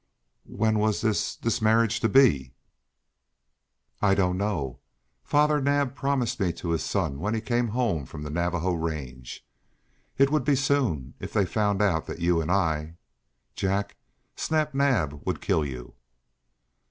[0.49, 2.55] "When was this this marriage to be?"
[4.01, 4.79] "I don't know.
[5.23, 9.45] Father Naab promised me to his son when he came home from the Navajo range.
[10.17, 12.97] It would be soon if they found out that you and I
[13.55, 13.95] Jack,
[14.35, 15.93] Snap Naab would kill you!"